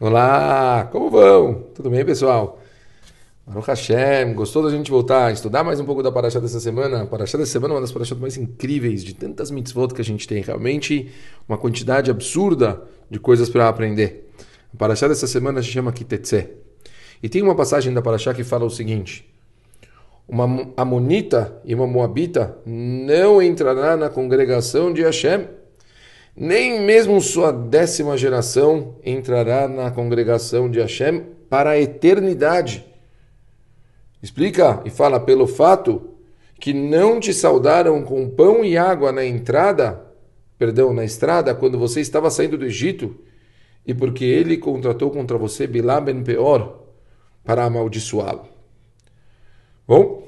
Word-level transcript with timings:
Olá, 0.00 0.88
como 0.90 1.08
vão? 1.08 1.66
Tudo 1.72 1.88
bem, 1.88 2.04
pessoal? 2.04 2.58
Baruch 3.46 3.68
Hashem, 3.68 4.34
gostou 4.34 4.64
da 4.64 4.68
gente 4.68 4.90
voltar 4.90 5.26
a 5.26 5.32
estudar 5.32 5.62
mais 5.62 5.78
um 5.78 5.84
pouco 5.84 6.02
da 6.02 6.10
Paraxá 6.10 6.40
dessa 6.40 6.58
semana? 6.58 7.02
A 7.02 7.06
Paraxá 7.06 7.38
dessa 7.38 7.52
semana 7.52 7.74
é 7.74 7.76
uma 7.76 7.80
das 7.80 7.92
Paraxás 7.92 8.20
mais 8.20 8.36
incríveis 8.36 9.04
de 9.04 9.14
tantas 9.14 9.52
mitzvot 9.52 9.94
que 9.94 10.00
a 10.00 10.04
gente 10.04 10.26
tem. 10.26 10.42
Realmente 10.42 11.12
uma 11.48 11.56
quantidade 11.56 12.10
absurda 12.10 12.82
de 13.08 13.20
coisas 13.20 13.48
para 13.48 13.68
aprender. 13.68 14.32
A 14.74 14.76
Paraxá 14.76 15.06
dessa 15.06 15.28
semana 15.28 15.62
se 15.62 15.68
chama 15.68 15.92
Kitetse. 15.92 16.48
E 17.22 17.28
tem 17.28 17.40
uma 17.40 17.54
passagem 17.54 17.94
da 17.94 18.02
Paraxá 18.02 18.34
que 18.34 18.42
fala 18.42 18.64
o 18.64 18.70
seguinte: 18.70 19.24
Uma 20.26 20.72
Amonita 20.76 21.56
e 21.64 21.72
uma 21.72 21.86
Moabita 21.86 22.58
não 22.66 23.40
entrará 23.40 23.96
na 23.96 24.08
congregação 24.08 24.92
de 24.92 25.02
Hashem 25.02 25.46
nem 26.36 26.80
mesmo 26.80 27.20
sua 27.20 27.52
décima 27.52 28.16
geração 28.16 28.96
entrará 29.04 29.68
na 29.68 29.90
congregação 29.90 30.68
de 30.70 30.80
Hashem 30.80 31.24
para 31.48 31.70
a 31.70 31.80
eternidade. 31.80 32.84
Explica 34.22 34.82
e 34.84 34.90
fala 34.90 35.20
pelo 35.20 35.46
fato 35.46 36.10
que 36.58 36.72
não 36.72 37.20
te 37.20 37.32
saudaram 37.32 38.02
com 38.02 38.28
pão 38.28 38.64
e 38.64 38.76
água 38.76 39.12
na 39.12 39.24
entrada, 39.24 40.04
perdão, 40.58 40.92
na 40.92 41.04
estrada, 41.04 41.54
quando 41.54 41.78
você 41.78 42.00
estava 42.00 42.30
saindo 42.30 42.56
do 42.56 42.64
Egito, 42.64 43.14
e 43.86 43.92
porque 43.92 44.24
ele 44.24 44.56
contratou 44.56 45.10
contra 45.10 45.36
você 45.36 45.66
Bilá 45.66 46.00
ben 46.00 46.22
Peor 46.24 46.84
para 47.44 47.64
amaldiçoá-lo. 47.64 48.48
Bom, 49.86 50.23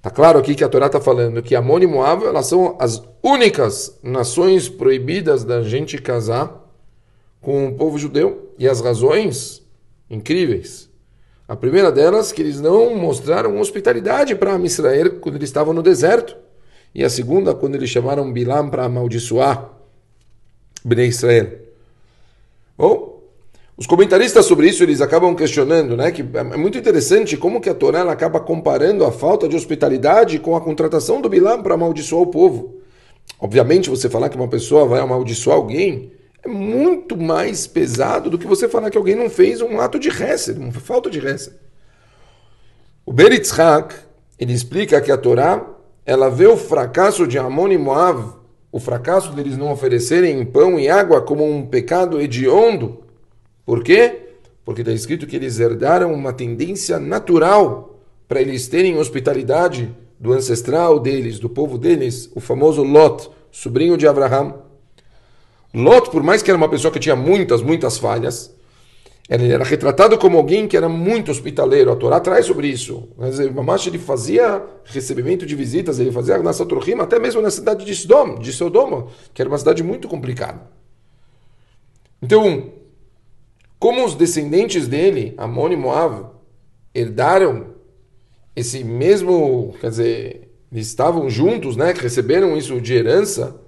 Está 0.00 0.08
claro 0.08 0.38
aqui 0.38 0.54
que 0.54 0.64
a 0.64 0.68
Torá 0.68 0.86
está 0.86 0.98
falando 0.98 1.42
que 1.42 1.54
Amon 1.54 1.80
e 1.80 1.86
Moab 1.86 2.24
elas 2.24 2.46
são 2.46 2.74
as 2.80 3.02
únicas 3.22 3.98
nações 4.02 4.66
proibidas 4.66 5.44
da 5.44 5.62
gente 5.62 5.98
casar 5.98 6.66
com 7.38 7.68
o 7.68 7.74
povo 7.74 7.98
judeu. 7.98 8.54
E 8.58 8.66
as 8.66 8.80
razões 8.80 9.62
incríveis. 10.08 10.88
A 11.46 11.54
primeira 11.54 11.92
delas, 11.92 12.32
que 12.32 12.40
eles 12.40 12.62
não 12.62 12.96
mostraram 12.96 13.60
hospitalidade 13.60 14.34
para 14.34 14.58
Israel 14.60 15.20
quando 15.20 15.34
eles 15.34 15.50
estavam 15.50 15.74
no 15.74 15.82
deserto. 15.82 16.34
E 16.94 17.04
a 17.04 17.10
segunda, 17.10 17.54
quando 17.54 17.74
eles 17.74 17.90
chamaram 17.90 18.32
Bilam 18.32 18.70
para 18.70 18.86
amaldiçoar 18.86 19.70
Bnei 20.82 21.08
Israel. 21.08 21.58
Bom, 22.78 23.19
os 23.80 23.86
comentaristas 23.86 24.44
sobre 24.44 24.68
isso 24.68 24.82
eles 24.82 25.00
acabam 25.00 25.34
questionando, 25.34 25.96
né, 25.96 26.12
que 26.12 26.20
é 26.34 26.44
muito 26.54 26.76
interessante 26.76 27.34
como 27.34 27.62
que 27.62 27.70
a 27.70 27.74
Torá 27.74 28.02
acaba 28.12 28.38
comparando 28.38 29.06
a 29.06 29.10
falta 29.10 29.48
de 29.48 29.56
hospitalidade 29.56 30.38
com 30.38 30.54
a 30.54 30.60
contratação 30.60 31.18
do 31.18 31.30
Bilam 31.30 31.62
para 31.62 31.72
amaldiçoar 31.72 32.20
o 32.20 32.26
povo. 32.26 32.82
Obviamente, 33.40 33.88
você 33.88 34.10
falar 34.10 34.28
que 34.28 34.36
uma 34.36 34.48
pessoa 34.48 34.84
vai 34.84 35.00
amaldiçoar 35.00 35.56
alguém 35.56 36.12
é 36.44 36.48
muito 36.48 37.16
mais 37.16 37.66
pesado 37.66 38.28
do 38.28 38.36
que 38.36 38.46
você 38.46 38.68
falar 38.68 38.90
que 38.90 38.98
alguém 38.98 39.14
não 39.14 39.30
fez 39.30 39.62
um 39.62 39.80
ato 39.80 39.98
de 39.98 40.10
reza, 40.10 40.52
uma 40.52 40.72
falta 40.72 41.08
de 41.08 41.18
reza. 41.18 41.58
O 43.06 43.14
Beritzhak, 43.14 43.94
ele 44.38 44.52
explica 44.52 45.00
que 45.00 45.10
a 45.10 45.16
Torá, 45.16 45.66
ela 46.04 46.28
vê 46.28 46.46
o 46.46 46.56
fracasso 46.56 47.26
de 47.26 47.38
Amon 47.38 47.68
e 47.68 47.78
Moav, 47.78 48.34
o 48.70 48.78
fracasso 48.78 49.32
deles 49.32 49.56
não 49.56 49.72
oferecerem 49.72 50.44
pão 50.44 50.78
e 50.78 50.86
água 50.86 51.22
como 51.22 51.50
um 51.50 51.64
pecado 51.64 52.20
hediondo, 52.20 53.08
por 53.70 53.84
quê? 53.84 54.22
Porque 54.64 54.80
está 54.80 54.92
escrito 54.92 55.28
que 55.28 55.36
eles 55.36 55.60
herdaram 55.60 56.12
uma 56.12 56.32
tendência 56.32 56.98
natural 56.98 58.00
para 58.26 58.40
eles 58.40 58.66
terem 58.66 58.98
hospitalidade 58.98 59.94
do 60.18 60.32
ancestral 60.32 60.98
deles, 60.98 61.38
do 61.38 61.48
povo 61.48 61.78
deles, 61.78 62.28
o 62.34 62.40
famoso 62.40 62.82
Lot, 62.82 63.30
sobrinho 63.48 63.96
de 63.96 64.08
Abraham. 64.08 64.56
Lot, 65.72 66.10
por 66.10 66.20
mais 66.20 66.42
que 66.42 66.50
era 66.50 66.58
uma 66.58 66.68
pessoa 66.68 66.92
que 66.92 66.98
tinha 66.98 67.14
muitas, 67.14 67.62
muitas 67.62 67.96
falhas, 67.96 68.52
ele 69.28 69.52
era 69.52 69.62
retratado 69.62 70.18
como 70.18 70.36
alguém 70.36 70.66
que 70.66 70.76
era 70.76 70.88
muito 70.88 71.30
hospitaleiro. 71.30 71.92
A 71.92 71.94
Torá 71.94 72.18
traz 72.18 72.46
sobre 72.46 72.66
isso. 72.66 73.08
Mas 73.16 73.38
Mamash 73.38 73.86
ele 73.86 74.00
fazia 74.00 74.64
recebimento 74.84 75.46
de 75.46 75.54
visitas, 75.54 76.00
ele 76.00 76.10
fazia 76.10 76.38
na 76.38 76.52
Saturhim, 76.52 76.94
até 76.98 77.20
mesmo 77.20 77.40
na 77.40 77.52
cidade 77.52 77.84
de 77.84 77.94
Sodom, 77.94 78.36
de 78.40 78.52
Sodoma, 78.52 79.06
que 79.32 79.40
era 79.40 79.48
uma 79.48 79.58
cidade 79.58 79.80
muito 79.84 80.08
complicada. 80.08 80.60
Então, 82.20 82.79
como 83.80 84.04
os 84.04 84.14
descendentes 84.14 84.86
dele, 84.86 85.32
Amon 85.38 85.72
e 85.72 85.76
Moab, 85.76 86.26
herdaram 86.94 87.68
esse 88.54 88.84
mesmo, 88.84 89.74
quer 89.80 89.88
dizer, 89.88 90.50
eles 90.70 90.86
estavam 90.86 91.30
juntos, 91.30 91.76
né, 91.76 91.94
receberam 91.96 92.56
isso 92.58 92.78
de 92.78 92.92
herança, 92.92 93.58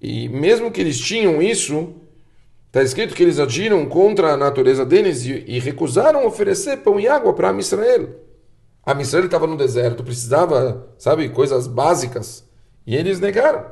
e 0.00 0.28
mesmo 0.28 0.70
que 0.70 0.78
eles 0.78 0.98
tinham 0.98 1.40
isso, 1.40 1.94
está 2.66 2.82
escrito 2.82 3.14
que 3.14 3.22
eles 3.22 3.38
agiram 3.38 3.86
contra 3.86 4.34
a 4.34 4.36
natureza 4.36 4.84
deles 4.84 5.24
e, 5.24 5.42
e 5.46 5.58
recusaram 5.58 6.26
oferecer 6.26 6.76
pão 6.78 7.00
e 7.00 7.08
água 7.08 7.32
para 7.32 7.58
Israel. 7.58 8.10
A 8.84 8.92
Israel 9.00 9.24
estava 9.24 9.46
no 9.46 9.56
deserto, 9.56 10.04
precisava, 10.04 10.86
sabe, 10.98 11.30
coisas 11.30 11.66
básicas, 11.66 12.44
e 12.86 12.94
eles 12.94 13.18
negaram. 13.18 13.64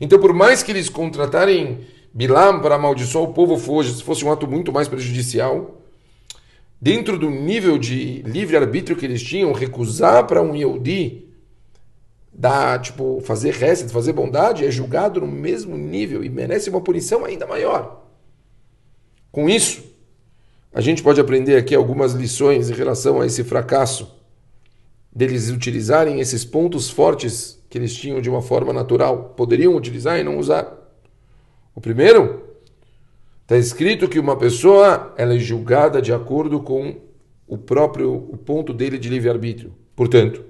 Então, 0.00 0.20
por 0.20 0.32
mais 0.32 0.62
que 0.62 0.70
eles 0.70 0.88
contratarem 0.88 1.84
Bilam 2.14 2.60
para 2.60 2.76
amaldiçoar 2.76 3.24
o 3.24 3.32
povo 3.32 3.58
fosse, 3.58 4.00
fosse 4.00 4.24
um 4.24 4.30
ato 4.30 4.46
muito 4.46 4.72
mais 4.72 4.86
prejudicial, 4.86 5.82
dentro 6.80 7.18
do 7.18 7.28
nível 7.28 7.76
de 7.76 8.22
livre-arbítrio 8.22 8.96
que 8.96 9.04
eles 9.04 9.20
tinham, 9.20 9.52
recusar 9.52 10.24
para 10.24 10.40
um 10.40 10.54
Yehudi 10.54 11.24
dar, 12.32 12.80
tipo, 12.80 13.20
fazer 13.24 13.52
reset, 13.54 13.92
fazer 13.92 14.12
bondade, 14.12 14.64
é 14.64 14.70
julgado 14.70 15.20
no 15.20 15.26
mesmo 15.26 15.76
nível 15.76 16.22
e 16.24 16.28
merece 16.28 16.70
uma 16.70 16.80
punição 16.80 17.24
ainda 17.24 17.46
maior. 17.46 18.04
Com 19.32 19.48
isso, 19.48 19.82
a 20.72 20.80
gente 20.80 21.02
pode 21.02 21.20
aprender 21.20 21.56
aqui 21.56 21.74
algumas 21.74 22.12
lições 22.12 22.70
em 22.70 22.74
relação 22.74 23.20
a 23.20 23.26
esse 23.26 23.42
fracasso 23.42 24.08
deles 25.12 25.50
utilizarem 25.50 26.20
esses 26.20 26.44
pontos 26.44 26.90
fortes 26.90 27.60
que 27.68 27.76
eles 27.76 27.94
tinham 27.94 28.20
de 28.20 28.30
uma 28.30 28.42
forma 28.42 28.72
natural, 28.72 29.32
poderiam 29.36 29.74
utilizar 29.74 30.18
e 30.18 30.24
não 30.24 30.38
usar. 30.38 30.83
O 31.74 31.80
primeiro, 31.80 32.44
está 33.42 33.56
escrito 33.56 34.08
que 34.08 34.18
uma 34.18 34.36
pessoa 34.36 35.12
ela 35.16 35.34
é 35.34 35.38
julgada 35.38 36.00
de 36.00 36.12
acordo 36.12 36.60
com 36.60 36.96
o 37.46 37.58
próprio 37.58 38.14
o 38.14 38.36
ponto 38.36 38.72
dele 38.72 38.98
de 38.98 39.08
livre-arbítrio. 39.08 39.74
Portanto, 39.94 40.44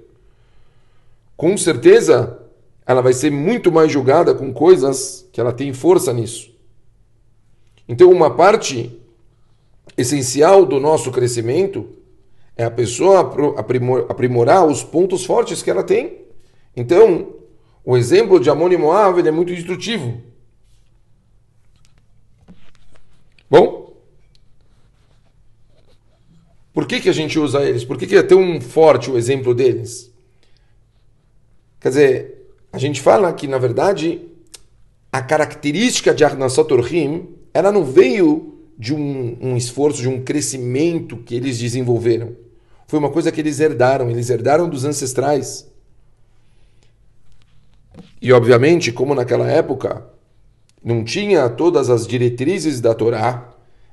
com 1.35 1.57
certeza, 1.57 2.39
ela 2.85 3.01
vai 3.01 3.13
ser 3.13 3.31
muito 3.31 3.71
mais 3.71 3.91
julgada 3.91 4.33
com 4.33 4.53
coisas 4.53 5.27
que 5.31 5.41
ela 5.41 5.51
tem 5.51 5.73
força 5.73 6.13
nisso. 6.13 6.55
Então, 7.87 8.11
uma 8.11 8.35
parte 8.35 8.99
essencial 9.97 10.65
do 10.65 10.79
nosso 10.79 11.11
crescimento 11.11 11.87
é 12.55 12.63
a 12.63 12.71
pessoa 12.71 13.19
aprimorar 14.07 14.65
os 14.65 14.83
pontos 14.83 15.25
fortes 15.25 15.61
que 15.61 15.69
ela 15.69 15.83
tem. 15.83 16.21
Então, 16.75 17.33
o 17.83 17.97
exemplo 17.97 18.39
de 18.39 18.49
Amon 18.49 18.71
e 18.71 18.77
Moab 18.77 19.27
é 19.27 19.31
muito 19.31 19.51
instrutivo. 19.51 20.21
Bom, 23.49 23.93
por 26.73 26.85
que, 26.85 26.99
que 26.99 27.09
a 27.09 27.13
gente 27.13 27.39
usa 27.39 27.63
eles? 27.63 27.85
Por 27.85 27.97
que, 27.97 28.05
que 28.05 28.15
é 28.15 28.23
tão 28.23 28.59
forte 28.59 29.09
o 29.09 29.17
exemplo 29.17 29.53
deles? 29.53 30.11
Quer 31.79 31.89
dizer, 31.89 32.47
a 32.73 32.77
gente 32.77 32.99
fala 33.01 33.31
que, 33.31 33.47
na 33.47 33.57
verdade, 33.57 34.21
a 35.11 35.21
característica 35.21 36.13
de 36.13 36.25
Arnasot 36.25 36.73
Orhim, 36.73 37.29
ela 37.53 37.71
não 37.71 37.85
veio 37.85 38.59
de 38.77 38.93
um, 38.93 39.37
um 39.39 39.55
esforço, 39.55 40.01
de 40.01 40.09
um 40.09 40.21
crescimento 40.21 41.15
que 41.17 41.35
eles 41.35 41.57
desenvolveram. 41.57 42.35
Foi 42.87 42.99
uma 42.99 43.09
coisa 43.09 43.31
que 43.31 43.39
eles 43.39 43.59
herdaram, 43.59 44.09
eles 44.09 44.29
herdaram 44.29 44.67
dos 44.67 44.83
ancestrais. 44.83 45.65
E, 48.21 48.33
obviamente, 48.33 48.91
como 48.91 49.15
naquela 49.15 49.49
época 49.49 50.05
não 50.85 51.03
tinha 51.03 51.49
todas 51.49 51.89
as 51.89 52.05
diretrizes 52.05 52.79
da 52.79 52.93
Torá, 52.93 53.49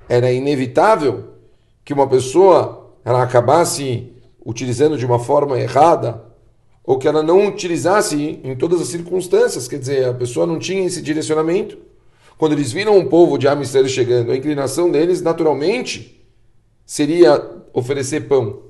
era 0.06 0.30
inevitável 0.30 1.24
que 1.82 1.94
uma 1.94 2.06
pessoa 2.06 2.92
ela 3.02 3.22
acabasse 3.22 4.12
utilizando 4.44 4.98
de 4.98 5.06
uma 5.06 5.18
forma 5.18 5.58
errada 5.58 6.22
ou 6.84 6.98
que 6.98 7.08
ela 7.08 7.22
não 7.22 7.46
utilizasse 7.46 8.40
em 8.44 8.54
todas 8.54 8.82
as 8.82 8.88
circunstâncias, 8.88 9.66
quer 9.66 9.78
dizer, 9.78 10.04
a 10.04 10.12
pessoa 10.12 10.46
não 10.46 10.58
tinha 10.58 10.84
esse 10.84 11.00
direcionamento. 11.00 11.78
Quando 12.36 12.52
eles 12.52 12.72
viram 12.72 12.98
um 12.98 13.08
povo 13.08 13.38
de 13.38 13.48
Amistério 13.48 13.88
chegando, 13.88 14.30
a 14.30 14.36
inclinação 14.36 14.90
deles 14.90 15.22
naturalmente 15.22 16.22
seria 16.84 17.42
oferecer 17.72 18.28
pão. 18.28 18.64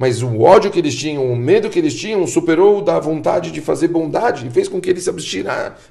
Mas 0.00 0.22
o 0.22 0.40
ódio 0.40 0.70
que 0.70 0.78
eles 0.78 0.94
tinham, 0.94 1.30
o 1.30 1.36
medo 1.36 1.68
que 1.68 1.78
eles 1.78 1.94
tinham, 1.94 2.26
superou 2.26 2.80
da 2.80 2.98
vontade 2.98 3.50
de 3.50 3.60
fazer 3.60 3.88
bondade 3.88 4.46
e 4.46 4.50
fez 4.50 4.66
com 4.66 4.80
que 4.80 4.88
eles 4.88 5.04
se 5.04 5.10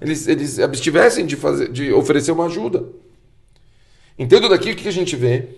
eles, 0.02 0.28
eles 0.28 0.58
abstivessem 0.58 1.28
de, 1.28 1.36
fazer, 1.36 1.72
de 1.72 1.94
oferecer 1.94 2.32
uma 2.32 2.48
ajuda. 2.48 2.90
Entendo 4.18 4.50
daqui 4.50 4.72
o 4.72 4.76
que 4.76 4.88
a 4.88 4.92
gente 4.92 5.16
vê? 5.16 5.50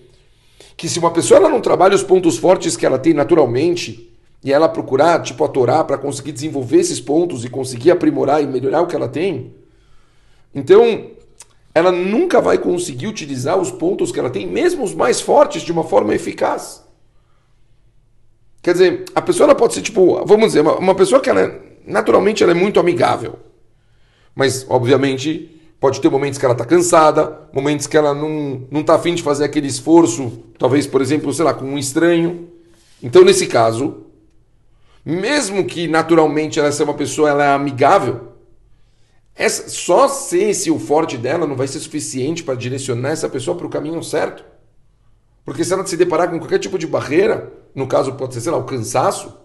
Que 0.75 0.89
se 0.89 1.00
uma 1.00 1.12
pessoa 1.12 1.38
ela 1.38 1.48
não 1.48 1.62
trabalha 1.62 1.95
os 1.95 2.03
pontos 2.03 2.38
fortes 2.38 2.75
que 2.75 2.86
ela 2.86 3.00
tem 3.00 3.13
naturalmente, 3.13 4.12
e 4.44 4.51
ela 4.51 4.68
procurar, 4.68 5.21
tipo 5.21 5.45
a 5.45 5.47
para 5.86 5.97
conseguir 5.97 6.33
desenvolver 6.33 6.80
esses 6.81 7.00
pontos 7.00 7.45
e 7.45 7.50
conseguir 7.50 7.92
aprimorar 7.92 8.44
e 8.44 8.47
melhorar 8.47 8.81
o 8.81 8.88
que 8.88 8.97
ela 8.97 9.07
tem, 9.07 9.54
então 10.54 11.12
ela 11.74 11.89
nunca 11.89 12.42
vai 12.42 12.57
conseguir 12.57 13.07
utilizar 13.07 13.57
os 13.57 13.71
pontos 13.71 14.12
que 14.12 14.19
ela 14.19 14.30
tem, 14.30 14.45
mesmo 14.45 14.83
os 14.83 14.94
mais 14.94 15.21
fortes, 15.21 15.62
de 15.62 15.71
uma 15.71 15.86
forma 15.86 16.13
eficaz. 16.13 16.91
Quer 18.62 18.74
dizer, 18.74 19.06
a 19.16 19.22
pessoa 19.22 19.48
ela 19.48 19.56
pode 19.56 19.74
ser 19.74 19.81
tipo, 19.81 20.24
vamos 20.25 20.48
dizer, 20.48 20.62
uma, 20.62 20.78
uma 20.78 20.96
pessoa 20.96 21.19
que 21.19 21.30
ela 21.30 21.42
é, 21.42 21.62
naturalmente 21.86 22.44
ela 22.44 22.52
é 22.52 22.56
muito 22.56 22.80
amigável. 22.80 23.40
Mas, 24.36 24.66
obviamente, 24.69 25.60
pode 25.80 26.00
ter 26.00 26.10
momentos 26.10 26.38
que 26.38 26.46
ela 26.46 26.54
está 26.54 26.63
cansada, 26.63 27.50
momentos 27.52 27.88
que 27.88 27.98
ela 27.98 28.13
não, 28.13 28.68
não 28.69 28.84
tá 28.84 28.96
afim 28.96 29.16
de 29.16 29.24
fazer 29.24 29.46
aquele 29.46 29.68
esforço, 29.68 30.44
talvez, 30.58 30.86
por 30.86 31.02
exemplo, 31.02 31.34
sei 31.34 31.44
lá, 31.44 31.54
com 31.54 31.66
um 31.66 31.78
estranho. 31.78 32.50
Então, 33.02 33.24
nesse 33.25 33.48
caso, 33.48 34.06
mesmo 35.04 35.66
que 35.66 35.88
naturalmente 35.88 36.60
ela 36.60 36.72
seja 36.72 36.84
uma 36.84 36.94
pessoa 36.94 37.30
ela 37.30 37.44
é 37.44 37.54
amigável, 37.54 38.31
essa, 39.36 39.69
só 39.69 40.07
ser 40.07 40.50
esse 40.52 40.69
o 40.69 40.78
forte 40.78 41.18
dela 41.18 41.48
não 41.48 41.56
vai 41.56 41.68
ser 41.68 41.80
suficiente 41.80 42.44
para 42.44 42.54
direcionar 42.54 43.10
essa 43.10 43.28
pessoa 43.28 43.57
para 43.57 43.66
o 43.66 43.69
caminho 43.69 44.04
certo. 44.04 44.46
Porque 45.44 45.64
se 45.64 45.74
ela 45.74 45.86
se 45.86 45.98
deparar 45.98 46.30
com 46.30 46.38
qualquer 46.38 46.60
tipo 46.60 46.78
de 46.78 46.86
barreira, 46.86 47.52
no 47.73 47.88
caso 47.88 48.13
pode 48.13 48.33
ser, 48.33 48.41
sei 48.41 48.51
lá, 48.51 48.57
o 48.57 48.63
cansaço, 48.63 49.38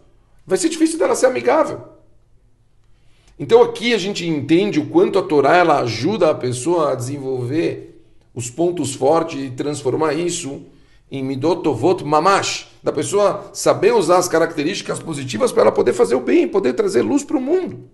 vai 0.46 0.58
ser 0.58 0.68
difícil 0.68 0.98
dela 0.98 1.14
ser 1.14 1.26
amigável. 1.26 1.80
Então 3.38 3.62
aqui 3.62 3.92
a 3.92 3.98
gente 3.98 4.26
entende 4.26 4.80
o 4.80 4.86
quanto 4.86 5.18
a 5.18 5.22
Torá 5.22 5.56
ela 5.56 5.80
ajuda 5.80 6.30
a 6.30 6.34
pessoa 6.34 6.92
a 6.92 6.94
desenvolver 6.94 8.02
os 8.34 8.50
pontos 8.50 8.94
fortes 8.94 9.40
e 9.40 9.50
transformar 9.50 10.14
isso 10.14 10.62
em 11.10 11.22
midotovot 11.22 12.02
mamash, 12.04 12.68
da 12.82 12.92
pessoa 12.92 13.50
saber 13.52 13.94
usar 13.94 14.18
as 14.18 14.28
características 14.28 14.98
positivas 14.98 15.52
para 15.52 15.62
ela 15.62 15.72
poder 15.72 15.92
fazer 15.92 16.14
o 16.14 16.20
bem, 16.20 16.48
poder 16.48 16.72
trazer 16.72 17.02
luz 17.02 17.22
para 17.22 17.36
o 17.36 17.40
mundo. 17.40 17.88